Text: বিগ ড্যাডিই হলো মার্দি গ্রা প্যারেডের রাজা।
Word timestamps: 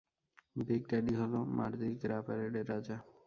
বিগ 0.57 0.83
ড্যাডিই 0.89 1.15
হলো 1.21 1.39
মার্দি 1.57 1.89
গ্রা 2.01 2.17
প্যারেডের 2.25 2.65
রাজা। 2.69 2.97